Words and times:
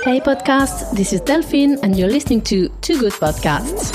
Hey 0.00 0.20
podcast, 0.20 0.92
this 0.96 1.12
is 1.12 1.20
Delphine 1.20 1.78
and 1.84 1.94
you're 1.94 2.10
listening 2.10 2.42
to 2.42 2.68
Too 2.80 2.98
Good 2.98 3.12
Podcasts. 3.12 3.92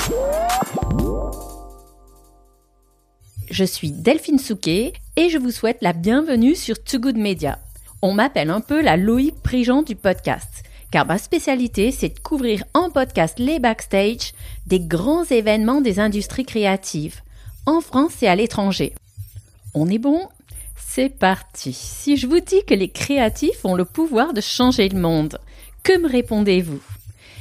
Je 3.50 3.64
suis 3.64 3.90
Delphine 3.90 4.38
Souquet 4.38 4.94
et 5.16 5.28
je 5.28 5.36
vous 5.36 5.50
souhaite 5.50 5.82
la 5.82 5.92
bienvenue 5.92 6.54
sur 6.54 6.82
Too 6.82 6.98
Good 6.98 7.18
Media. 7.18 7.58
On 8.00 8.14
m'appelle 8.14 8.48
un 8.48 8.62
peu 8.62 8.80
la 8.80 8.96
Loïc 8.96 9.34
Prigent 9.42 9.82
du 9.82 9.96
podcast, 9.96 10.62
car 10.90 11.04
ma 11.04 11.18
spécialité 11.18 11.92
c'est 11.92 12.08
de 12.08 12.20
couvrir 12.20 12.64
en 12.72 12.88
podcast 12.88 13.38
les 13.38 13.58
backstage 13.58 14.32
des 14.66 14.80
grands 14.80 15.24
événements 15.24 15.82
des 15.82 16.00
industries 16.00 16.46
créatives, 16.46 17.20
en 17.66 17.82
France 17.82 18.22
et 18.22 18.28
à 18.28 18.36
l'étranger. 18.36 18.94
On 19.74 19.90
est 19.90 19.98
bon? 19.98 20.26
C'est 20.76 21.10
parti. 21.10 21.74
Si 21.74 22.16
je 22.16 22.26
vous 22.26 22.40
dis 22.40 22.64
que 22.66 22.72
les 22.72 22.88
créatifs 22.88 23.64
ont 23.64 23.74
le 23.74 23.84
pouvoir 23.84 24.32
de 24.32 24.40
changer 24.40 24.88
le 24.88 24.98
monde, 24.98 25.38
que 25.88 25.96
me 25.96 26.06
répondez-vous? 26.06 26.82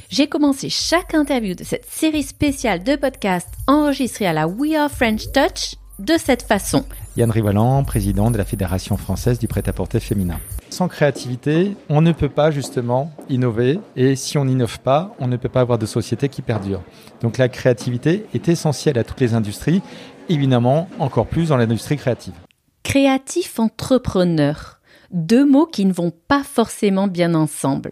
J'ai 0.10 0.28
commencé 0.28 0.70
chaque 0.70 1.14
interview 1.14 1.54
de 1.54 1.66
cette 1.66 1.86
série 1.86 2.24
spéciale 2.24 2.82
de 2.82 2.96
podcasts 2.96 3.54
enregistrée 3.68 4.26
à 4.26 4.32
la 4.32 4.48
We 4.48 4.74
Are 4.74 4.90
French 4.90 5.34
Touch 5.34 5.76
de 6.00 6.14
cette 6.18 6.44
façon. 6.44 6.86
Yann 7.18 7.30
Rivalan, 7.30 7.84
président 7.84 8.32
de 8.32 8.38
la 8.38 8.46
Fédération 8.46 8.96
française 8.96 9.38
du 9.38 9.50
prêt-à-porter 9.50 10.00
féminin. 10.00 10.40
Sans 10.70 10.88
créativité, 10.88 11.76
on 11.90 12.00
ne 12.00 12.14
peut 12.14 12.30
pas 12.30 12.50
justement 12.50 13.12
innover 13.28 13.82
et 13.98 14.16
si 14.16 14.38
on 14.38 14.46
n'innove 14.46 14.80
pas, 14.80 15.14
on 15.20 15.28
ne 15.28 15.36
peut 15.36 15.50
pas 15.50 15.60
avoir 15.60 15.78
de 15.78 15.86
société 15.86 16.30
qui 16.30 16.42
perdure. 16.42 16.82
Donc 17.20 17.38
la 17.38 17.50
créativité 17.50 18.28
est 18.34 18.48
essentielle 18.48 18.98
à 18.98 19.04
toutes 19.04 19.20
les 19.20 19.34
industries, 19.34 19.82
évidemment 20.30 20.88
encore 21.00 21.28
plus 21.28 21.50
dans 21.50 21.58
l'industrie 21.58 21.98
créative. 21.98 22.36
Créatif 22.84 23.60
entrepreneur, 23.60 24.80
deux 25.12 25.46
mots 25.46 25.66
qui 25.66 25.84
ne 25.84 25.92
vont 25.92 26.14
pas 26.30 26.44
forcément 26.46 27.08
bien 27.08 27.36
ensemble. 27.36 27.92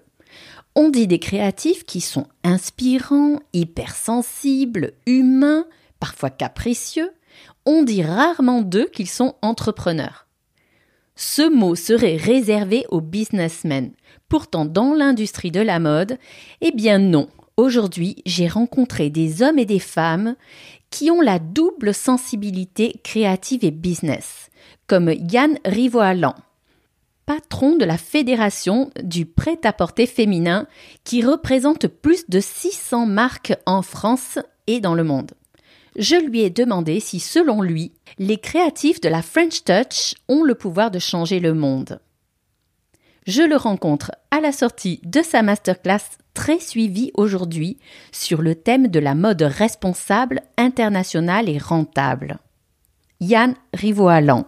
On 0.76 0.90
dit 0.90 1.08
des 1.08 1.20
créatifs 1.20 1.86
qui 1.86 2.02
sont 2.02 2.28
inspirants, 2.44 3.40
hypersensibles, 3.54 4.92
humains, 5.06 5.66
parfois 6.02 6.30
capricieux. 6.30 7.12
On 7.66 7.84
dit 7.84 8.04
rarement 8.04 8.62
d'eux 8.62 8.90
qu'ils 8.92 9.10
sont 9.10 9.36
entrepreneurs. 9.42 10.28
Ce 11.16 11.50
mot 11.50 11.76
serait 11.76 12.18
réservé 12.18 12.86
aux 12.90 13.00
businessmen. 13.00 13.94
Pourtant, 14.28 14.66
dans 14.66 14.94
l'industrie 14.94 15.52
de 15.52 15.62
la 15.62 15.80
mode, 15.80 16.18
eh 16.60 16.72
bien 16.72 17.00
non. 17.00 17.30
Aujourd'hui, 17.56 18.22
j'ai 18.26 18.50
rencontré 18.50 19.10
des 19.10 19.42
hommes 19.42 19.60
et 19.60 19.66
des 19.66 19.80
femmes 19.80 20.36
qui 20.90 21.10
ont 21.10 21.22
la 21.22 21.40
double 21.40 21.94
sensibilité 21.94 23.00
créative 23.02 23.64
et 23.64 23.72
business, 23.72 24.50
comme 24.88 25.10
Yann 25.10 25.58
Rivoalan, 25.64 26.36
patron 27.26 27.76
de 27.76 27.86
la 27.86 27.98
Fédération 27.98 28.92
du 29.02 29.26
prêt-à-porter 29.26 30.06
féminin 30.06 30.68
qui 31.04 31.24
représente 31.24 31.88
plus 31.88 32.30
de 32.30 32.40
600 32.40 33.06
marques 33.06 33.54
en 33.66 33.82
France 33.82 34.40
et 34.68 34.80
dans 34.80 34.96
le 34.96 35.04
monde. 35.04 35.32
Je 35.96 36.16
lui 36.16 36.42
ai 36.42 36.50
demandé 36.50 37.00
si, 37.00 37.20
selon 37.20 37.62
lui, 37.62 37.94
les 38.18 38.38
créatifs 38.38 39.00
de 39.00 39.10
la 39.10 39.22
French 39.22 39.64
Touch 39.64 40.16
ont 40.28 40.44
le 40.44 40.56
pouvoir 40.56 40.92
de 40.92 41.00
changer 41.00 41.40
le 41.40 41.54
monde. 41.54 42.00
Je 43.28 43.42
le 43.42 43.56
rencontre 43.56 44.12
à 44.30 44.40
la 44.40 44.52
sortie 44.52 45.00
de 45.04 45.22
sa 45.22 45.42
masterclass 45.42 46.18
très 46.34 46.60
suivie 46.60 47.12
aujourd'hui 47.16 47.78
sur 48.12 48.42
le 48.42 48.56
thème 48.56 48.88
de 48.88 49.00
la 49.00 49.16
mode 49.16 49.42
responsable, 49.42 50.42
internationale 50.58 51.50
et 51.50 51.58
rentable. 51.58 52.38
Yann 53.22 53.56
Rivoalan. 53.74 54.46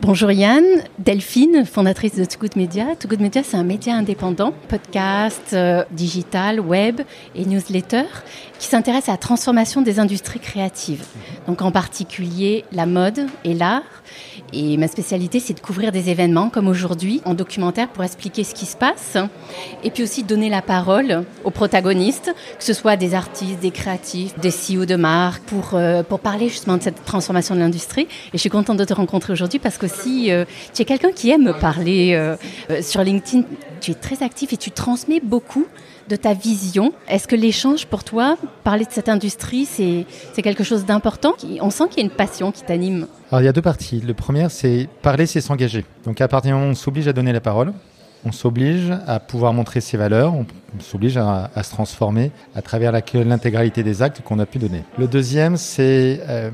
Bonjour 0.00 0.30
Yann, 0.32 0.64
Delphine, 0.98 1.64
fondatrice 1.64 2.16
de 2.16 2.24
Too 2.24 2.38
Good 2.38 2.56
Media. 2.56 2.96
Too 2.98 3.08
Good 3.08 3.20
Media, 3.20 3.42
c'est 3.42 3.56
un 3.56 3.62
média 3.62 3.94
indépendant, 3.94 4.52
podcast, 4.68 5.52
euh, 5.54 5.82
digital, 5.92 6.60
web 6.60 7.00
et 7.34 7.46
newsletter, 7.46 8.04
qui 8.58 8.66
s'intéresse 8.66 9.08
à 9.08 9.12
la 9.12 9.18
transformation 9.18 9.82
des 9.82 10.00
industries 10.00 10.40
créatives. 10.40 11.04
Donc 11.46 11.62
en 11.62 11.70
particulier 11.70 12.64
la 12.72 12.86
mode 12.86 13.26
et 13.44 13.54
l'art. 13.54 13.82
Et 14.52 14.76
ma 14.76 14.88
spécialité, 14.88 15.40
c'est 15.40 15.54
de 15.54 15.60
couvrir 15.60 15.90
des 15.90 16.10
événements 16.10 16.48
comme 16.48 16.68
aujourd'hui 16.68 17.20
en 17.24 17.34
documentaire 17.34 17.88
pour 17.88 18.04
expliquer 18.04 18.44
ce 18.44 18.54
qui 18.54 18.66
se 18.66 18.76
passe. 18.76 19.16
Et 19.82 19.90
puis 19.90 20.02
aussi 20.02 20.22
donner 20.22 20.48
la 20.48 20.62
parole 20.62 21.24
aux 21.44 21.50
protagonistes, 21.50 22.32
que 22.58 22.64
ce 22.64 22.72
soit 22.72 22.96
des 22.96 23.14
artistes, 23.14 23.60
des 23.60 23.70
créatifs, 23.70 24.38
des 24.38 24.50
CEO 24.50 24.86
de 24.86 24.96
marque, 24.96 25.42
pour, 25.44 25.70
euh, 25.74 26.02
pour 26.02 26.20
parler 26.20 26.48
justement 26.48 26.76
de 26.76 26.82
cette 26.82 27.04
transformation 27.04 27.54
de 27.54 27.60
l'industrie. 27.60 28.02
Et 28.02 28.34
je 28.34 28.38
suis 28.38 28.50
contente 28.50 28.76
de 28.76 28.84
te 28.84 28.94
rencontrer 28.94 29.32
aujourd'hui 29.32 29.58
parce 29.58 29.78
que 29.78 29.83
aussi, 29.84 30.30
euh, 30.30 30.44
tu 30.72 30.82
es 30.82 30.84
quelqu'un 30.84 31.12
qui 31.12 31.30
aime 31.30 31.54
parler 31.60 32.14
euh, 32.14 32.36
sur 32.82 33.02
LinkedIn. 33.02 33.44
Tu 33.80 33.92
es 33.92 33.94
très 33.94 34.22
actif 34.22 34.52
et 34.52 34.56
tu 34.56 34.70
transmets 34.70 35.20
beaucoup 35.20 35.66
de 36.08 36.16
ta 36.16 36.34
vision. 36.34 36.92
Est-ce 37.08 37.28
que 37.28 37.36
l'échange 37.36 37.86
pour 37.86 38.04
toi, 38.04 38.36
parler 38.62 38.84
de 38.84 38.90
cette 38.90 39.08
industrie, 39.08 39.66
c'est 39.66 40.06
quelque 40.42 40.64
chose 40.64 40.84
d'important? 40.84 41.34
On 41.60 41.70
sent 41.70 41.84
qu'il 41.90 41.98
y 41.98 42.02
a 42.02 42.04
une 42.04 42.14
passion 42.14 42.52
qui 42.52 42.62
t'anime. 42.62 43.06
Alors 43.30 43.42
il 43.42 43.44
y 43.44 43.48
a 43.48 43.52
deux 43.52 43.62
parties. 43.62 44.00
Le 44.00 44.14
premier, 44.14 44.48
c'est 44.50 44.88
parler, 45.02 45.26
c'est 45.26 45.40
s'engager. 45.40 45.84
Donc 46.04 46.20
à 46.20 46.28
partir 46.28 46.50
du 46.50 46.54
moment 46.54 46.68
où 46.68 46.72
on 46.72 46.74
s'oblige 46.74 47.08
à 47.08 47.12
donner 47.12 47.32
la 47.32 47.40
parole, 47.40 47.72
on 48.24 48.32
s'oblige 48.32 48.92
à 49.06 49.20
pouvoir 49.20 49.52
montrer 49.52 49.80
ses 49.80 49.96
valeurs, 49.96 50.34
on 50.34 50.46
s'oblige 50.80 51.16
à, 51.16 51.50
se 51.62 51.70
transformer 51.70 52.30
à 52.54 52.62
travers 52.62 52.92
l'intégralité 52.92 53.82
des 53.82 54.02
actes 54.02 54.22
qu'on 54.22 54.38
a 54.38 54.46
pu 54.46 54.58
donner. 54.58 54.82
Le 54.98 55.06
deuxième, 55.06 55.56
c'est 55.56 56.20
euh, 56.28 56.50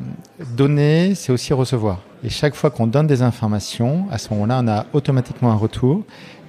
donner, 0.57 1.15
c'est 1.15 1.33
aussi 1.33 1.53
recevoir. 1.53 2.01
Et 2.23 2.29
chaque 2.29 2.55
fois 2.55 2.71
qu'on 2.71 2.87
donne 2.87 3.07
des 3.07 3.23
informations, 3.23 4.07
à 4.11 4.19
ce 4.19 4.31
moment-là, 4.35 4.61
on 4.63 4.69
a 4.69 4.87
automatiquement 4.93 5.51
un 5.51 5.57
retour. 5.57 6.03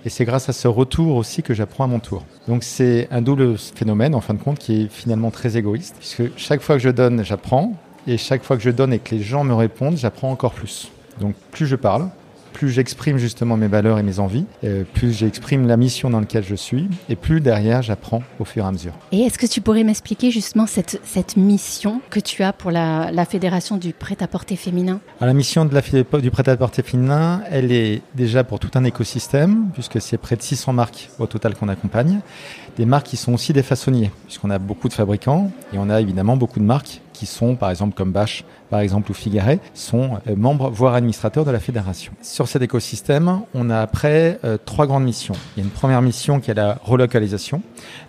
Et 0.04 0.10
c'est 0.10 0.26
grâce 0.26 0.50
à 0.50 0.54
ce 0.54 0.68
retour 0.68 1.16
aussi 1.16 1.44
que 1.44 1.54
j'apprends 1.54 1.84
à 1.84 1.88
mon 1.88 2.00
tour. 2.00 2.26
Donc 2.48 2.64
c'est 2.64 3.08
un 3.12 3.22
double 3.22 3.58
phénomène, 3.58 4.16
en 4.16 4.22
fin 4.22 4.34
de 4.34 4.40
compte, 4.40 4.58
qui 4.58 4.84
est 4.84 4.92
finalement 4.92 5.30
très 5.30 5.58
égoïste, 5.58 5.96
puisque 6.00 6.36
chaque 6.38 6.62
fois 6.62 6.76
que 6.76 6.82
je 6.82 6.90
donne, 6.90 7.24
j'apprends, 7.24 7.74
et 8.08 8.18
chaque 8.18 8.44
fois 8.44 8.58
que 8.58 8.64
je 8.64 8.72
donne 8.72 8.94
et 8.94 9.00
que 9.00 9.14
les 9.14 9.22
gens 9.22 9.44
me 9.44 9.54
répondent, 9.54 9.98
j'apprends 9.98 10.32
encore 10.32 10.54
plus. 10.54 10.92
Donc 11.20 11.36
plus 11.52 11.68
je 11.68 11.76
parle, 11.76 12.10
plus 12.62 12.70
j'exprime 12.70 13.18
justement 13.18 13.58
mes 13.58 13.68
valeurs 13.68 13.98
et 13.98 14.04
mes 14.04 14.20
envies, 14.20 14.46
euh, 14.64 14.84
plus 14.94 15.14
j'exprime 15.14 15.68
la 15.68 15.78
mission 15.78 16.12
dans 16.12 16.20
laquelle 16.20 16.44
je 16.44 16.54
suis, 16.54 16.88
et 17.10 17.16
plus 17.16 17.42
derrière 17.42 17.82
j'apprends 17.82 18.22
au 18.40 18.46
fur 18.46 18.64
et 18.64 18.68
à 18.68 18.72
mesure. 18.72 18.94
Et 19.12 19.22
est-ce 19.22 19.40
que 19.40 19.48
tu 19.48 19.62
pourrais 19.62 19.84
m'expliquer 19.84 20.30
justement 20.30 20.68
cette, 20.68 21.02
cette 21.04 21.38
mission 21.38 22.02
que 22.12 22.20
tu 22.20 22.44
as 22.44 22.54
pour 22.54 22.70
la, 22.70 23.10
la 23.12 23.26
Fédération 23.26 23.78
du 23.78 23.94
prêt-à-porter 23.94 24.58
féminin? 24.58 25.00
La 25.22 25.34
mission 25.34 25.66
de 25.66 25.74
la, 25.74 25.82
du 26.20 26.30
prêt-à-porter 26.30 26.84
féminin, 26.84 27.42
elle 27.50 27.72
est 27.72 28.04
déjà 28.14 28.44
pour 28.44 28.60
tout 28.60 28.70
un 28.76 28.84
écosystème, 28.84 29.70
puisque 29.74 30.00
c'est 30.00 30.20
près 30.20 30.36
de 30.36 30.44
600 30.44 30.72
marques 30.72 31.10
au 31.18 31.26
total 31.26 31.56
qu'on 31.56 31.68
accompagne. 31.68 32.20
Des 32.78 32.86
marques 32.86 33.08
qui 33.08 33.18
sont 33.18 33.34
aussi 33.34 33.54
des 33.54 33.64
façonniers, 33.64 34.12
puisqu'on 34.28 34.52
a 34.52 34.60
beaucoup 34.60 34.88
de 34.88 34.94
fabricants, 34.94 35.50
et 35.74 35.80
on 35.80 35.90
a 35.90 36.00
évidemment 36.00 36.38
beaucoup 36.38 36.60
de 36.60 36.66
marques 36.66 37.02
qui 37.14 37.26
sont, 37.26 37.56
par 37.56 37.70
exemple, 37.70 37.96
comme 37.96 38.12
Bache, 38.12 38.44
par 38.70 38.80
exemple, 38.80 39.12
ou 39.12 39.14
Figaret, 39.14 39.60
sont 39.74 40.20
euh, 40.28 40.36
membres, 40.36 40.70
voire 40.70 40.96
administrateurs 40.96 41.46
de 41.46 41.52
la 41.52 41.60
fédération. 41.60 42.14
Sur 42.22 42.48
cet 42.48 42.62
écosystème, 42.62 43.42
on 43.54 43.70
a 43.70 43.80
après 43.80 44.40
euh, 44.44 44.58
trois 44.64 44.88
grandes 44.88 45.04
missions. 45.04 45.36
Il 45.56 45.60
y 45.60 45.64
a 45.64 45.66
une 45.66 45.72
première 45.72 46.02
mission 46.02 46.40
qui 46.40 46.52
est 46.52 46.56
la 46.56 46.80
relocalisation, 46.84 47.62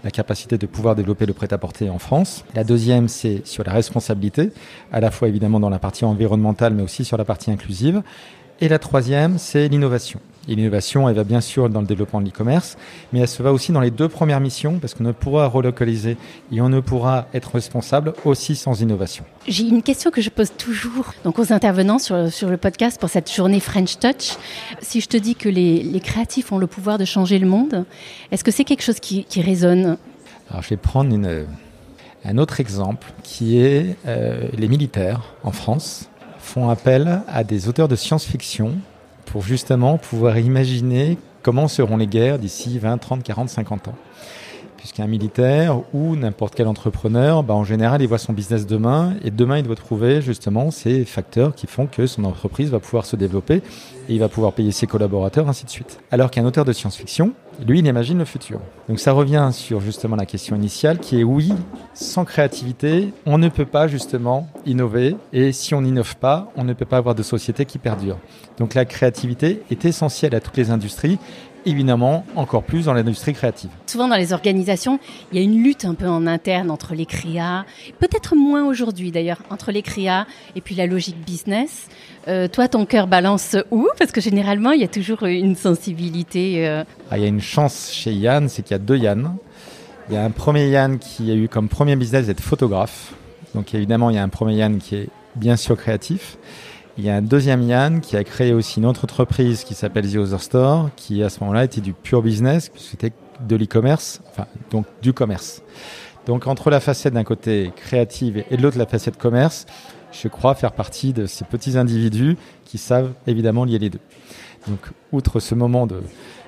la 0.05 0.11
capacité 0.11 0.59
de 0.59 0.67
pouvoir 0.67 0.95
développer 0.95 1.27
le 1.27 1.33
prêt-à-porter 1.33 1.91
en 1.91 1.99
France. 1.99 2.45
La 2.55 2.65
deuxième, 2.65 3.09
c'est 3.09 3.47
sur 3.47 3.65
la 3.65 3.73
responsabilité, 3.73 4.53
à 4.93 5.01
la 5.01 5.11
fois 5.11 5.29
évidemment 5.29 5.61
dans 5.61 5.71
la 5.71 5.79
partie 5.79 6.05
environnementale, 6.05 6.75
mais 6.75 6.83
aussi 6.83 7.05
sur 7.05 7.17
la 7.17 7.25
partie 7.25 7.51
inclusive. 7.51 8.03
Et 8.61 8.69
la 8.69 8.79
troisième, 8.79 9.39
c'est 9.39 9.69
l'innovation. 9.69 10.21
Et 10.49 10.57
l'innovation, 10.57 11.09
elle 11.09 11.15
va 11.15 11.23
bien 11.23 11.41
sûr 11.41 11.71
dans 11.71 11.81
le 11.81 11.87
développement 11.87 12.21
de 12.21 12.27
l'e-commerce, 12.27 12.77
mais 13.13 13.21
elle 13.21 13.29
se 13.29 13.43
va 13.43 13.53
aussi 13.53 13.71
dans 13.71 13.81
les 13.81 13.93
deux 13.93 14.09
premières 14.09 14.41
missions 14.41 14.79
parce 14.81 14.93
qu'on 14.93 15.05
ne 15.05 15.13
pourra 15.13 15.47
relocaliser 15.47 16.17
et 16.51 16.61
on 16.61 16.69
ne 16.69 16.81
pourra 16.81 17.27
être 17.33 17.55
responsable 17.55 18.13
aussi 18.25 18.57
sans 18.57 18.81
innovation. 18.81 19.25
J'ai 19.47 19.69
une 19.69 19.83
question 19.83 20.11
que 20.11 20.21
je 20.21 20.31
pose 20.31 20.51
toujours 20.59 21.15
donc 21.23 21.39
aux 21.39 21.53
intervenants 21.53 22.01
sur, 22.01 22.33
sur 22.33 22.49
le 22.49 22.57
podcast 22.57 22.99
pour 23.01 23.09
cette 23.09 23.33
journée 23.33 23.61
French 23.61 23.99
Touch. 23.99 24.37
Si 24.81 25.01
je 25.01 25.09
te 25.09 25.17
dis 25.17 25.37
que 25.37 25.49
les, 25.49 25.83
les 25.83 26.01
créatifs 26.01 26.51
ont 26.51 26.59
le 26.59 26.67
pouvoir 26.67 26.99
de 26.99 27.05
changer 27.05 27.39
le 27.39 27.47
monde, 27.47 27.85
est-ce 28.33 28.43
que 28.43 28.51
c'est 28.51 28.65
quelque 28.65 28.83
chose 28.83 28.99
qui, 28.99 29.25
qui 29.25 29.43
résonne? 29.43 29.97
Alors 30.51 30.63
je 30.63 30.71
vais 30.71 30.77
prendre 30.77 31.15
une, 31.15 31.47
un 32.25 32.39
autre 32.39 32.59
exemple 32.59 33.13
qui 33.23 33.59
est 33.59 33.97
euh, 34.07 34.49
les 34.59 34.67
militaires 34.67 35.23
en 35.45 35.53
France 35.53 36.09
font 36.41 36.69
appel 36.69 37.23
à 37.29 37.45
des 37.45 37.69
auteurs 37.69 37.87
de 37.87 37.95
science-fiction 37.95 38.73
pour 39.33 39.43
justement 39.43 39.97
pouvoir 39.97 40.39
imaginer 40.39 41.17
comment 41.43 41.67
seront 41.67 41.97
les 41.97 42.07
guerres 42.07 42.39
d'ici 42.39 42.79
20, 42.79 42.99
30, 42.99 43.23
40, 43.23 43.49
50 43.49 43.89
ans. 43.89 43.95
Puisqu'un 44.83 45.07
militaire 45.07 45.79
ou 45.95 46.17
n'importe 46.17 46.57
quel 46.57 46.67
entrepreneur, 46.67 47.45
bah, 47.45 47.55
en 47.55 47.63
général, 47.63 48.03
il 48.03 48.09
voit 48.09 48.19
son 48.19 48.33
business 48.33 48.67
demain 48.67 49.15
et 49.23 49.31
demain, 49.31 49.59
il 49.59 49.63
doit 49.63 49.77
trouver 49.77 50.21
justement 50.21 50.73
ces 50.73 51.05
facteurs 51.05 51.55
qui 51.55 51.69
font 51.69 51.87
que 51.87 52.09
son 52.09 52.25
entreprise 52.25 52.69
va 52.69 52.81
pouvoir 52.81 53.07
se 53.07 53.15
développer 53.15 53.63
et 54.09 54.15
il 54.15 54.19
va 54.19 54.29
pouvoir 54.29 54.55
payer 54.55 54.73
ses 54.73 54.89
collaborateurs, 54.89 55.49
ainsi 55.49 55.65
de 55.65 55.71
suite. 55.71 56.01
Alors 56.11 56.33
qu'un 56.33 56.45
auteur 56.45 56.65
de 56.65 56.73
science-fiction, 56.73 57.33
lui, 57.65 57.79
il 57.79 57.87
imagine 57.87 58.19
le 58.19 58.25
futur. 58.25 58.59
Donc 58.89 58.99
ça 58.99 59.13
revient 59.13 59.51
sur 59.53 59.81
justement 59.81 60.17
la 60.17 60.27
question 60.27 60.57
initiale 60.57 60.99
qui 60.99 61.21
est 61.21 61.23
oui, 61.23 61.53
sans 61.95 62.25
créativité, 62.25 63.13
on 63.25 63.39
ne 63.39 63.49
peut 63.49 63.67
pas 63.67 63.87
justement 63.87 64.49
innover 64.67 65.15
et 65.33 65.53
si 65.53 65.77
on 65.77 65.83
n'innove 65.83 66.17
pas, 66.17 66.51
on 66.57 66.65
ne 66.65 66.73
peut 66.73 66.87
pas 66.87 66.97
avoir 66.97 67.15
de 67.15 67.23
société 67.23 67.67
qui 67.67 67.79
perdure. 67.79 68.17
Donc 68.59 68.75
la 68.75 68.85
créativité 68.85 69.63
est 69.71 69.85
essentielle 69.85 70.35
à 70.35 70.41
toutes 70.41 70.57
les 70.57 70.71
industries, 70.71 71.19
évidemment 71.67 72.25
encore 72.37 72.63
plus 72.63 72.87
dans 72.87 72.93
l'industrie 72.93 73.33
créative. 73.33 73.71
Souvent 73.87 74.09
dans 74.09 74.17
les 74.17 74.33
organisations, 74.33 74.99
il 75.31 75.39
y 75.39 75.41
a 75.41 75.45
une 75.45 75.63
lutte 75.63 75.85
un 75.85 75.95
peu 75.95 76.07
en 76.07 76.27
interne 76.27 76.71
entre 76.71 76.95
les 76.95 77.07
créas, 77.07 77.65
peut-être 77.99 78.35
moins 78.35 78.65
aujourd'hui 78.67 79.11
d'ailleurs, 79.11 79.43
entre 79.51 79.73
les 79.73 79.83
créas 79.83 80.27
et 80.57 80.61
puis 80.61 80.75
la 80.75 80.87
logique 80.87 81.19
business. 81.25 81.89
Euh, 82.29 82.49
toi, 82.49 82.69
ton 82.69 82.87
cœur 82.87 83.07
balance 83.07 83.57
où? 83.71 83.89
Parce 83.99 84.13
que 84.13 84.21
généralement, 84.21 84.73
il 84.73 84.81
y 84.81 84.85
a 84.85 84.89
toujours 84.89 85.25
une 85.25 85.57
sensibilité. 85.57 86.67
Euh. 86.67 86.85
Ah, 87.11 87.19
il 87.19 87.23
y 87.23 87.27
a 87.27 87.29
une 87.29 87.41
chance 87.41 87.91
chez 87.93 88.13
Yann, 88.13 88.49
c'est 88.49 88.63
qu'il 88.63 88.73
y 88.73 88.75
a 88.75 88.79
deux 88.79 88.97
Yann. 88.97 89.37
Il 90.09 90.15
y 90.15 90.17
a 90.17 90.25
un 90.25 90.31
premier 90.31 90.69
Yann 90.69 90.99
qui 90.99 91.31
a 91.31 91.35
eu 91.35 91.49
comme 91.49 91.69
premier 91.69 91.97
business 91.97 92.27
d'être 92.27 92.41
photographe. 92.41 93.15
Donc 93.55 93.75
évidemment, 93.75 94.11
il 94.11 94.17
y 94.17 94.19
a 94.19 94.23
un 94.23 94.29
premier 94.29 94.57
Yann 94.57 94.79
qui 94.79 94.97
est 94.97 95.09
bien 95.37 95.57
sûr 95.57 95.77
créatif. 95.77 96.37
Il 96.99 97.05
y 97.05 97.09
a 97.09 97.17
un 97.17 97.23
deuxième 97.23 97.63
Yann 97.63 98.03
qui 98.03 98.19
a 98.19 98.25
créé 98.25 98.53
aussi 98.53 98.79
une 98.79 98.85
autre 98.85 99.05
entreprise 99.05 99.65
qui 99.65 99.75
s'appelle 99.75 100.11
The 100.13 100.17
Other 100.17 100.43
Store, 100.43 100.91
qui 100.95 101.23
à 101.23 101.31
ce 101.31 101.41
moment-là 101.41 101.65
était 101.65 101.81
du 101.81 101.95
pure 101.95 102.21
business, 102.21 102.71
c'était 102.77 103.13
de 103.41 103.57
l'e-commerce, 103.57 104.21
enfin 104.29 104.47
donc 104.71 104.85
du 105.01 105.15
commerce. 105.15 105.63
Donc 106.27 106.47
entre 106.47 106.69
la 106.69 106.81
facette 106.81 107.15
d'un 107.15 107.25
côté 107.25 107.73
créative 107.77 108.45
et 108.51 108.59
de 108.59 108.63
l'autre 108.63 108.77
la 108.77 108.85
facette 108.85 109.17
commerce, 109.17 109.65
je 110.13 110.29
crois 110.29 110.55
faire 110.55 110.73
partie 110.73 111.15
de 111.15 111.25
ces 111.25 111.47
petits 111.47 111.79
individus 111.79 112.37
qui 112.67 112.77
savent 112.77 113.13
évidemment 113.27 113.65
lier 113.65 113.79
les 113.79 113.89
deux. 113.89 114.01
Donc 114.69 114.91
outre 115.13 115.41
ce 115.41 115.55
moment 115.55 115.87
de 115.87 116.03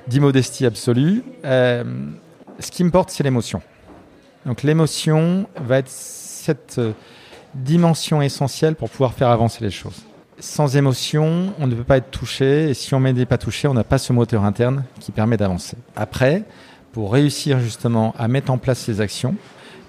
d'immodestie 0.08 0.66
absolue, 0.66 1.24
euh, 1.46 1.84
ce 2.58 2.70
qui 2.70 2.84
me 2.84 2.90
porte 2.90 3.08
c'est 3.08 3.24
l'émotion. 3.24 3.62
Donc 4.44 4.62
l'émotion 4.62 5.46
va 5.56 5.78
être 5.78 5.88
cette 5.88 6.76
euh, 6.78 6.92
dimension 7.54 8.20
essentielle 8.20 8.74
pour 8.74 8.90
pouvoir 8.90 9.14
faire 9.14 9.30
avancer 9.30 9.64
les 9.64 9.70
choses 9.70 10.04
sans 10.38 10.76
émotion, 10.76 11.52
on 11.58 11.66
ne 11.66 11.74
peut 11.74 11.84
pas 11.84 11.98
être 11.98 12.10
touché. 12.10 12.70
Et 12.70 12.74
si 12.74 12.94
on 12.94 13.00
n'est 13.00 13.26
pas 13.26 13.38
touché, 13.38 13.68
on 13.68 13.74
n'a 13.74 13.84
pas 13.84 13.98
ce 13.98 14.12
moteur 14.12 14.44
interne 14.44 14.84
qui 15.00 15.12
permet 15.12 15.36
d'avancer. 15.36 15.76
Après, 15.96 16.44
pour 16.92 17.12
réussir 17.12 17.60
justement 17.60 18.14
à 18.18 18.28
mettre 18.28 18.52
en 18.52 18.58
place 18.58 18.78
ces 18.78 19.00
actions, 19.00 19.34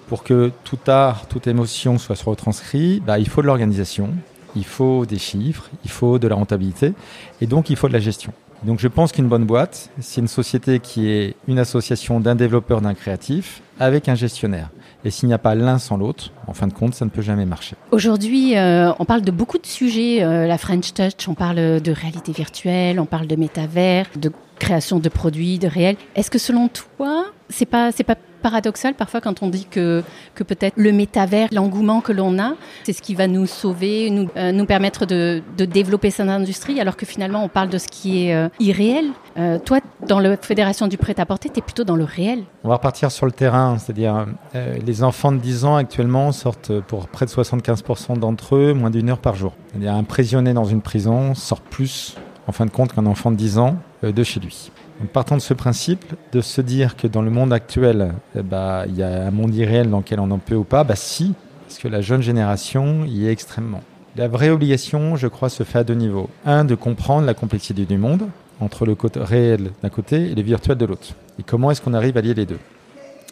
pour 0.08 0.24
que 0.24 0.52
tout 0.64 0.80
art, 0.88 1.28
toute 1.28 1.48
émotion 1.48 1.98
soit 1.98 2.22
retranscrit, 2.22 3.02
bah, 3.06 3.20
il 3.20 3.28
faut 3.28 3.42
de 3.42 3.48
l'organisation, 3.48 4.10
il 4.56 4.66
faut 4.66 5.06
des 5.06 5.18
chiffres, 5.18 5.70
il 5.84 5.92
faut 5.92 6.20
de 6.20 6.28
la 6.28 6.36
rentabilité, 6.36 6.94
et 7.42 7.48
donc 7.48 7.70
il 7.70 7.76
faut 7.76 7.88
de 7.88 7.94
la 7.94 8.00
gestion. 8.00 8.34
Donc 8.64 8.80
je 8.80 8.88
pense 8.88 9.12
qu'une 9.12 9.28
bonne 9.28 9.46
boîte, 9.46 9.90
c'est 10.00 10.22
une 10.22 10.28
société 10.28 10.80
qui 10.80 11.10
est 11.10 11.36
une 11.48 11.60
association 11.60 12.20
d'un 12.20 12.36
développeur, 12.36 12.82
d'un 12.82 12.94
créatif, 12.94 13.62
avec 13.80 14.10
un 14.10 14.16
gestionnaire. 14.16 14.70
Et 15.06 15.12
s'il 15.12 15.28
n'y 15.28 15.36
a 15.36 15.38
pas 15.38 15.54
l'un 15.54 15.78
sans 15.78 15.98
l'autre, 15.98 16.32
en 16.48 16.54
fin 16.54 16.66
de 16.66 16.74
compte, 16.74 16.96
ça 16.96 17.06
ne 17.06 17.12
peut 17.12 17.22
jamais 17.22 17.46
marcher. 17.46 17.76
Aujourd'hui, 17.92 18.58
euh, 18.58 18.92
on 18.98 19.06
parle 19.06 19.22
de 19.22 19.30
beaucoup 19.30 19.60
de 19.60 19.66
sujets. 19.66 20.24
Euh, 20.24 20.48
la 20.48 20.58
French 20.58 20.94
Touch, 20.94 21.30
on 21.30 21.36
parle 21.36 21.80
de 21.80 21.92
réalité 21.92 22.32
virtuelle, 22.32 23.00
on 23.00 23.06
parle 23.06 23.28
de 23.28 23.36
métavers, 23.36 24.08
de 24.20 24.32
création 24.58 25.00
de 25.00 25.08
produits, 25.08 25.60
de 25.60 25.68
réel. 25.68 25.96
Est-ce 26.16 26.32
que 26.32 26.40
selon 26.40 26.70
toi, 26.70 27.26
c'est 27.50 27.66
pas 27.66 27.92
c'est 27.92 28.04
pas 28.04 28.16
paradoxal 28.46 28.94
parfois 28.94 29.22
quand 29.22 29.42
on 29.42 29.48
dit 29.48 29.66
que, 29.66 30.04
que 30.36 30.44
peut-être 30.44 30.76
le 30.78 30.92
métavers, 30.92 31.48
l'engouement 31.52 32.00
que 32.02 32.12
l'on 32.12 32.38
a, 32.38 32.54
c'est 32.84 32.94
ce 32.94 33.02
qui 33.02 33.16
va 33.16 33.26
nous 33.26 33.48
sauver, 33.48 34.12
nous, 34.12 34.30
euh, 34.38 34.52
nous 34.52 34.68
permettre 34.68 35.08
de, 35.08 35.42
de, 35.58 35.66
développer 35.66 36.12
cette 36.12 36.30
industrie, 36.30 36.80
alors 36.80 36.96
que 36.96 37.08
finalement 37.08 37.44
on 37.44 37.48
parle 37.48 37.70
de 37.70 37.80
ce 37.80 37.88
qui 37.88 38.28
est 38.28 38.36
euh, 38.36 38.50
irréel. 38.60 39.06
Euh, 39.38 39.58
toi, 39.58 39.80
dans 40.08 40.20
la 40.20 40.38
Fédération 40.38 40.86
du 40.88 40.98
prêt-à-porter, 40.98 41.50
tu 41.50 41.58
es 41.58 41.62
plutôt 41.64 41.86
dans 41.86 41.96
le 41.96 42.04
réel. 42.04 42.44
On 42.64 42.70
va 42.70 42.76
repartir 42.76 43.10
sur 43.12 43.26
le 43.26 43.32
terrain, 43.32 43.80
c'est-à-dire 43.80 44.28
les 44.54 45.04
enfants 45.04 45.32
de 45.32 45.38
10 45.38 45.66
ans 45.66 45.76
actuellement 45.76 46.32
sortent 46.32 46.80
pour 46.82 47.08
près 47.08 47.26
de 47.26 47.32
75% 47.32 48.20
d'entre 48.20 48.56
eux 48.56 48.74
moins 48.74 48.92
d'une 48.92 49.10
heure 49.10 49.18
par 49.18 49.36
jour. 49.36 49.54
C'est-à-dire 49.72 49.96
un 49.96 50.04
prisonnier 50.04 50.54
dans 50.54 50.66
une 50.66 50.82
prison 50.82 51.34
sort 51.34 51.62
plus 51.62 52.16
en 52.48 52.52
fin 52.52 52.66
de 52.66 52.72
compte 52.72 52.94
qu'un 52.94 53.06
enfant 53.06 53.32
de 53.32 53.36
10 53.36 53.58
ans 53.58 53.78
de 54.04 54.24
chez 54.24 54.40
lui. 54.40 54.72
Donc, 55.00 55.10
partant 55.10 55.36
de 55.36 55.42
ce 55.42 55.54
principe, 55.54 56.06
de 56.32 56.42
se 56.42 56.62
dire 56.62 56.96
que 56.96 57.08
dans 57.08 57.22
le 57.22 57.30
monde 57.30 57.52
actuel, 57.52 58.14
eh 58.36 58.42
bah, 58.42 58.86
il 58.88 58.96
y 58.96 59.04
a 59.04 59.28
un 59.28 59.32
monde 59.32 59.54
irréel 59.54 59.90
dans 59.90 59.98
lequel 59.98 60.20
on 60.20 60.32
en 60.32 60.38
peut 60.38 60.56
ou 60.56 60.64
pas, 60.64 60.84
bah 60.84 60.96
si, 60.96 61.34
parce 61.68 61.80
que 61.80 61.88
la 61.88 62.02
jeune 62.02 62.22
génération 62.22 63.06
y 63.06 63.28
est 63.28 63.32
extrêmement. 63.32 63.82
La 64.16 64.30
vraie 64.30 64.50
obligation, 64.50 65.18
je 65.18 65.28
crois, 65.28 65.50
se 65.50 65.64
fait 65.64 65.80
à 65.80 65.84
deux 65.84 65.96
niveaux. 65.96 66.30
Un, 66.46 66.64
de 66.64 66.76
comprendre 66.76 67.26
la 67.26 67.34
complexité 67.34 67.86
du 67.86 67.98
monde, 67.98 68.28
entre 68.62 68.86
le 68.86 68.96
côté 68.96 69.20
réel 69.20 69.72
d'un 69.84 69.90
côté 69.90 70.32
et 70.32 70.36
le 70.36 70.42
virtuel 70.42 70.78
de 70.78 70.86
l'autre. 70.86 71.10
Et 71.38 71.44
comment 71.44 71.72
est-ce 71.72 71.82
qu'on 71.82 71.94
arrive 71.94 72.16
à 72.18 72.22
lier 72.22 72.34
les 72.34 72.46
deux? 72.46 72.60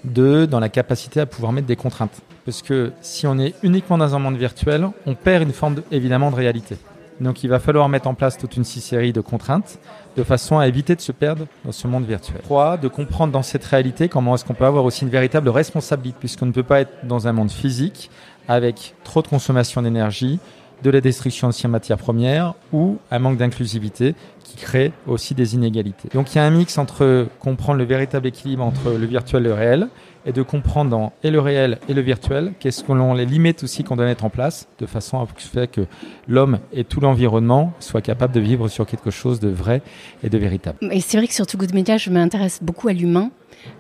Deux, 0.04 0.46
dans 0.46 0.60
la 0.60 0.68
capacité 0.68 1.22
à 1.22 1.26
pouvoir 1.26 1.54
mettre 1.54 1.68
des 1.68 1.78
contraintes. 1.78 2.22
Parce 2.44 2.62
que 2.62 2.92
si 3.02 3.26
on 3.26 3.40
est 3.40 3.56
uniquement 3.64 3.98
dans 3.98 4.14
un 4.14 4.20
monde 4.20 4.36
virtuel, 4.36 4.90
on 5.06 5.16
perd 5.16 5.44
une 5.44 5.54
forme 5.54 5.82
évidemment 5.92 6.30
de 6.30 6.36
réalité. 6.36 6.76
Donc 7.22 7.44
il 7.44 7.50
va 7.50 7.60
falloir 7.60 7.88
mettre 7.90 8.08
en 8.08 8.14
place 8.14 8.38
toute 8.38 8.58
une 8.58 8.64
série 8.64 9.14
de 9.14 9.22
contraintes 9.22 9.80
de 10.16 10.24
façon 10.24 10.60
à 10.60 10.68
éviter 10.68 10.96
de 10.96 11.02
se 11.02 11.12
perdre 11.12 11.46
dans 11.66 11.72
ce 11.72 11.88
monde 11.88 12.06
virtuel. 12.06 12.42
Trois, 12.44 12.78
de 12.78 12.88
comprendre 12.88 13.34
dans 13.34 13.44
cette 13.44 13.64
réalité 13.66 14.10
comment 14.10 14.36
est-ce 14.36 14.46
qu'on 14.46 14.54
peut 14.54 14.66
avoir 14.66 14.86
aussi 14.86 15.04
une 15.04 15.10
véritable 15.10 15.50
responsabilité 15.50 16.18
puisqu'on 16.20 16.46
ne 16.46 16.52
peut 16.52 16.64
pas 16.64 16.82
être 16.82 17.06
dans 17.06 17.28
un 17.28 17.34
monde 17.34 17.52
physique 17.52 18.10
avec 18.48 18.96
trop 19.04 19.22
de 19.22 19.28
consommation 19.28 19.82
d'énergie, 19.82 20.40
de 20.82 20.90
la 20.90 21.02
destruction 21.02 21.48
de 21.48 21.54
ces 21.54 21.68
matières 21.68 21.98
premières 21.98 22.54
ou 22.72 22.98
un 23.12 23.20
manque 23.20 23.38
d'inclusivité 23.38 24.16
qui 24.44 24.58
crée 24.58 24.92
aussi 25.08 25.34
des 25.34 25.56
inégalités. 25.56 26.10
Donc 26.14 26.34
il 26.34 26.38
y 26.38 26.40
a 26.40 26.46
un 26.46 26.50
mix 26.50 26.78
entre 26.78 27.28
comprendre 27.40 27.80
le 27.80 27.86
véritable 27.86 28.28
équilibre 28.28 28.64
entre 28.64 28.92
le 28.92 29.06
virtuel 29.06 29.46
et 29.46 29.50
le 29.50 29.54
réel 29.54 29.88
et 30.26 30.32
de 30.32 30.42
comprendre 30.42 30.90
dans 30.90 31.14
et 31.24 31.32
le 31.32 31.40
réel 31.40 31.80
et 31.90 31.94
le 31.94 32.02
virtuel 32.02 32.54
qu'est-ce 32.60 32.84
que 32.84 32.92
l'on 32.92 33.14
les 33.14 33.26
limites 33.26 33.64
aussi 33.64 33.84
qu'on 33.84 33.96
doit 33.96 34.06
mettre 34.06 34.26
en 34.26 34.30
place 34.30 34.68
de 34.80 34.86
façon 34.86 35.20
à 35.20 35.28
ce 35.38 35.66
que 35.66 35.86
l'homme 36.28 36.60
et 36.72 36.84
tout 36.84 37.00
l'environnement 37.00 37.74
soient 37.80 38.02
capables 38.02 38.34
de 38.34 38.40
vivre 38.40 38.68
sur 38.68 38.86
quelque 38.86 39.12
chose 39.12 39.40
de 39.40 39.50
vrai 39.50 39.82
et 40.24 40.30
de 40.30 40.38
véritable. 40.38 40.78
Et 40.92 41.02
c'est 41.02 41.18
vrai 41.18 41.28
que 41.28 41.34
sur 41.34 41.46
Too 41.48 41.58
Good 41.58 41.74
Media, 41.74 41.98
je 41.98 42.10
m'intéresse 42.10 42.60
beaucoup 42.62 42.88
à 42.88 42.94
l'humain. 42.94 43.32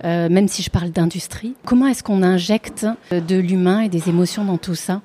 Euh, 0.05 0.29
même 0.29 0.47
si 0.47 0.63
je 0.63 0.69
parle 0.69 0.91
d'industrie, 0.91 1.55
comment 1.65 1.87
est-ce 1.87 2.03
qu'on 2.03 2.23
injecte 2.23 2.85
euh, 3.11 3.19
de 3.19 3.35
l'humain 3.35 3.81
et 3.81 3.89
des 3.89 4.07
émotions 4.07 4.45
dans 4.45 4.57
tout 4.57 4.75
ça? 4.75 5.01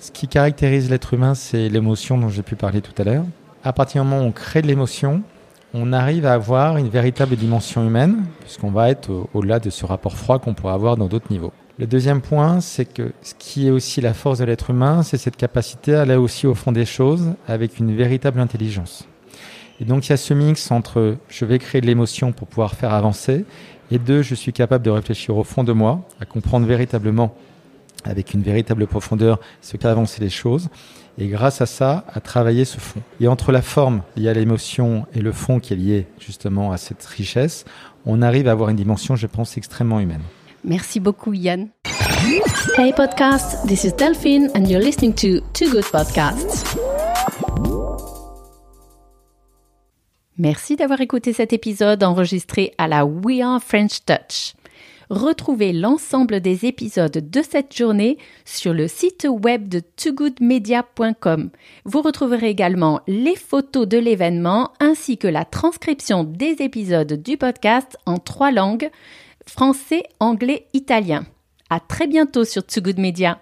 Ce 0.00 0.10
qui 0.10 0.28
caractérise 0.28 0.90
l'être 0.90 1.14
humain, 1.14 1.34
c'est 1.34 1.68
l'émotion 1.68 2.18
dont 2.18 2.28
j'ai 2.28 2.42
pu 2.42 2.56
parler 2.56 2.80
tout 2.80 2.94
à 3.00 3.04
l'heure. 3.04 3.24
À 3.64 3.72
partir 3.72 4.02
du 4.02 4.08
moment 4.08 4.22
où 4.22 4.26
on 4.26 4.32
crée 4.32 4.62
de 4.62 4.66
l'émotion, 4.66 5.22
on 5.74 5.92
arrive 5.92 6.26
à 6.26 6.34
avoir 6.34 6.76
une 6.76 6.88
véritable 6.88 7.36
dimension 7.36 7.86
humaine, 7.86 8.24
puisqu'on 8.40 8.70
va 8.70 8.90
être 8.90 9.26
au-delà 9.32 9.58
de 9.58 9.70
ce 9.70 9.86
rapport 9.86 10.16
froid 10.16 10.38
qu'on 10.38 10.54
pourrait 10.54 10.74
avoir 10.74 10.96
dans 10.96 11.06
d'autres 11.06 11.30
niveaux. 11.30 11.52
Le 11.78 11.86
deuxième 11.86 12.20
point, 12.20 12.60
c'est 12.60 12.84
que 12.84 13.12
ce 13.22 13.34
qui 13.38 13.66
est 13.66 13.70
aussi 13.70 14.00
la 14.00 14.12
force 14.12 14.38
de 14.38 14.44
l'être 14.44 14.70
humain, 14.70 15.02
c'est 15.02 15.16
cette 15.16 15.36
capacité 15.36 15.94
à 15.94 16.02
aller 16.02 16.16
aussi 16.16 16.46
au 16.46 16.54
fond 16.54 16.72
des 16.72 16.84
choses 16.84 17.32
avec 17.48 17.78
une 17.78 17.96
véritable 17.96 18.40
intelligence. 18.40 19.06
Et 19.80 19.84
donc 19.84 20.06
il 20.06 20.10
y 20.10 20.12
a 20.12 20.18
ce 20.18 20.34
mix 20.34 20.70
entre 20.70 21.16
je 21.28 21.44
vais 21.44 21.58
créer 21.58 21.80
de 21.80 21.86
l'émotion 21.86 22.32
pour 22.32 22.46
pouvoir 22.46 22.74
faire 22.74 22.92
avancer, 22.92 23.46
et 23.90 23.98
deux, 23.98 24.22
je 24.22 24.34
suis 24.34 24.52
capable 24.52 24.84
de 24.84 24.90
réfléchir 24.90 25.36
au 25.36 25.44
fond 25.44 25.64
de 25.64 25.72
moi, 25.72 26.00
à 26.20 26.24
comprendre 26.24 26.66
véritablement 26.66 27.34
avec 28.04 28.34
une 28.34 28.42
véritable 28.42 28.86
profondeur 28.86 29.38
ce 29.60 29.76
qu'a 29.76 29.90
avancé 29.90 30.20
les 30.20 30.30
choses 30.30 30.68
et 31.18 31.28
grâce 31.28 31.60
à 31.60 31.66
ça, 31.66 32.04
à 32.12 32.20
travailler 32.20 32.64
ce 32.64 32.78
fond. 32.78 33.00
Et 33.20 33.28
entre 33.28 33.52
la 33.52 33.62
forme 33.62 34.02
liée 34.16 34.28
à 34.28 34.32
l'émotion 34.32 35.06
et 35.14 35.20
le 35.20 35.32
fond 35.32 35.60
qui 35.60 35.72
est 35.72 35.76
lié 35.76 36.06
justement 36.18 36.72
à 36.72 36.78
cette 36.78 37.04
richesse, 37.04 37.64
on 38.06 38.22
arrive 38.22 38.48
à 38.48 38.52
avoir 38.52 38.70
une 38.70 38.76
dimension, 38.76 39.16
je 39.16 39.26
pense, 39.26 39.56
extrêmement 39.56 40.00
humaine. 40.00 40.22
Merci 40.64 41.00
beaucoup, 41.00 41.32
Yann. 41.32 41.68
Hey 42.78 42.92
podcast, 42.92 43.66
this 43.66 43.84
is 43.84 43.92
Delphine 43.92 44.48
and 44.54 44.66
you're 44.66 44.82
listening 44.82 45.12
to 45.14 45.40
Two 45.52 45.70
Good 45.70 45.84
Podcasts. 45.90 46.64
Merci 50.38 50.76
d'avoir 50.76 51.00
écouté 51.00 51.32
cet 51.32 51.52
épisode 51.52 52.02
enregistré 52.02 52.72
à 52.78 52.88
la 52.88 53.04
We 53.04 53.42
Are 53.42 53.60
French 53.62 54.04
Touch. 54.06 54.54
Retrouvez 55.12 55.74
l'ensemble 55.74 56.40
des 56.40 56.64
épisodes 56.64 57.28
de 57.28 57.42
cette 57.42 57.76
journée 57.76 58.16
sur 58.46 58.72
le 58.72 58.88
site 58.88 59.26
web 59.28 59.68
de 59.68 59.80
togoodmedia.com. 59.80 61.50
Vous 61.84 62.00
retrouverez 62.00 62.48
également 62.48 63.02
les 63.06 63.36
photos 63.36 63.86
de 63.86 63.98
l'événement 63.98 64.72
ainsi 64.80 65.18
que 65.18 65.28
la 65.28 65.44
transcription 65.44 66.24
des 66.24 66.62
épisodes 66.62 67.12
du 67.12 67.36
podcast 67.36 67.98
en 68.06 68.16
trois 68.16 68.52
langues, 68.52 68.88
français, 69.46 70.04
anglais, 70.18 70.66
italien. 70.72 71.26
À 71.68 71.78
très 71.78 72.06
bientôt 72.06 72.46
sur 72.46 72.66
Too 72.66 72.80
Good 72.80 72.98
Media. 72.98 73.38